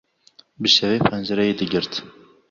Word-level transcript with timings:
Bi 0.61 0.69
şevê 0.75 0.97
pencereyê 1.07 1.53
digirt. 1.59 1.91